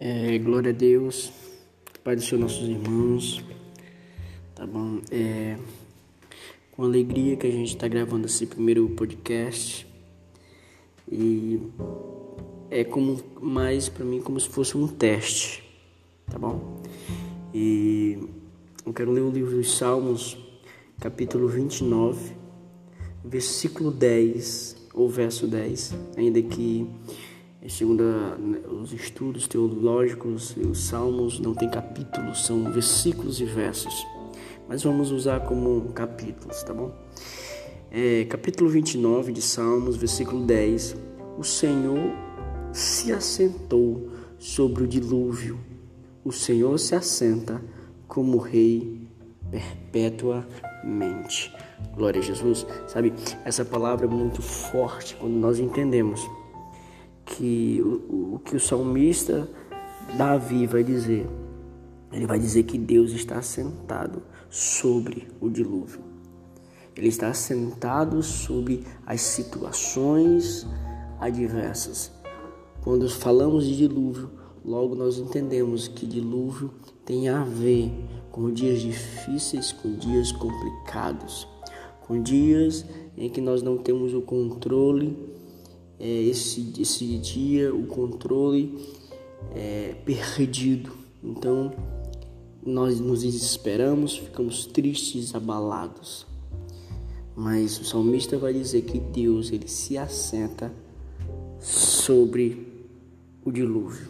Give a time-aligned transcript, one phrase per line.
[0.00, 1.32] É, glória a Deus,
[2.04, 3.42] Pai do Senhor, nossos irmãos,
[4.54, 5.00] tá bom?
[5.10, 5.56] É,
[6.70, 9.84] com alegria que a gente está gravando esse primeiro podcast
[11.10, 11.60] e
[12.70, 15.64] é como mais para mim como se fosse um teste,
[16.30, 16.80] tá bom?
[17.52, 18.20] E
[18.86, 20.38] eu quero ler o livro dos Salmos,
[21.00, 22.36] capítulo 29,
[23.24, 26.86] versículo 10 ou verso 10, ainda que
[27.66, 34.06] Segundo né, os estudos teológicos, os salmos não têm capítulos, são versículos e versos.
[34.68, 36.94] Mas vamos usar como capítulos, tá bom?
[37.90, 40.96] É, capítulo 29 de Salmos, versículo 10.
[41.38, 42.12] O Senhor
[42.72, 45.58] se assentou sobre o dilúvio.
[46.24, 47.60] O Senhor se assenta
[48.06, 49.00] como rei
[49.50, 51.52] perpetuamente.
[51.96, 52.66] Glória a Jesus.
[52.86, 53.12] Sabe,
[53.44, 56.20] essa palavra é muito forte quando nós entendemos
[57.28, 59.48] que o, o que o salmista
[60.16, 61.28] Davi vai dizer.
[62.10, 66.00] Ele vai dizer que Deus está sentado sobre o dilúvio.
[66.96, 70.66] Ele está sentado sobre as situações
[71.20, 72.10] adversas.
[72.82, 74.30] Quando falamos de dilúvio,
[74.64, 76.72] logo nós entendemos que dilúvio
[77.04, 77.92] tem a ver
[78.32, 81.46] com dias difíceis, com dias complicados,
[82.06, 85.37] com dias em que nós não temos o controle
[85.98, 88.78] é, esse, esse dia o controle
[89.54, 90.92] é perdido.
[91.22, 91.72] Então
[92.64, 96.26] nós nos desesperamos, ficamos tristes, abalados.
[97.34, 100.72] Mas o salmista vai dizer que Deus ele se assenta
[101.60, 102.66] sobre
[103.44, 104.08] o dilúvio.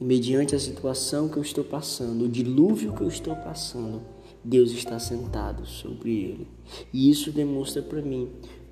[0.00, 4.00] E mediante a situação que eu estou passando, o dilúvio que eu estou passando,
[4.42, 6.48] Deus está sentado sobre ele.
[6.92, 8.30] E isso demonstra para mim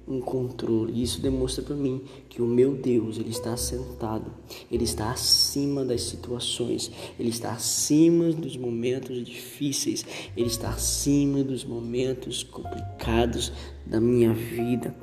[0.09, 1.03] um controle.
[1.03, 4.33] Isso demonstra para mim que o meu Deus, ele está sentado,
[4.70, 10.05] ele está acima das situações, ele está acima dos momentos difíceis,
[10.37, 13.53] ele está acima dos momentos complicados
[13.84, 14.94] da minha vida.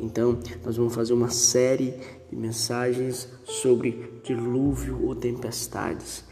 [0.00, 1.94] Então, nós vamos fazer uma série
[2.30, 6.24] de mensagens sobre dilúvio ou tempestades.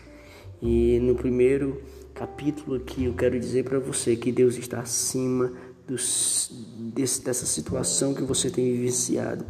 [0.63, 1.81] E no primeiro
[2.15, 5.53] capítulo aqui eu quero dizer para você que Deus está acima
[6.95, 9.45] dessa situação que você tem vivenciado.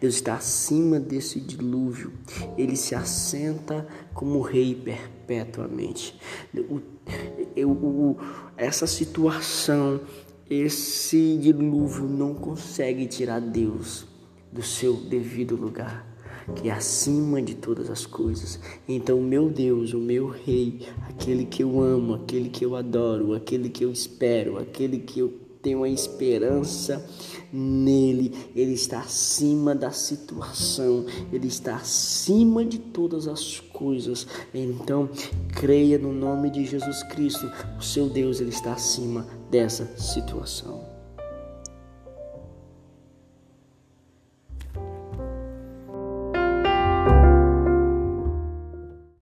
[0.00, 2.12] Deus está acima desse dilúvio.
[2.56, 6.18] Ele se assenta como rei perpetuamente.
[6.54, 8.16] O, o,
[8.56, 10.00] essa situação,
[10.48, 14.06] esse dilúvio não consegue tirar Deus
[14.52, 16.08] do seu devido lugar
[16.54, 18.58] que é acima de todas as coisas.
[18.88, 23.68] Então, meu Deus, o meu Rei, aquele que eu amo, aquele que eu adoro, aquele
[23.68, 27.04] que eu espero, aquele que eu tenho a esperança
[27.52, 28.34] nele.
[28.54, 34.26] Ele está acima da situação, ele está acima de todas as coisas.
[34.54, 35.08] Então,
[35.54, 37.50] creia no nome de Jesus Cristo.
[37.78, 40.87] O seu Deus, ele está acima dessa situação.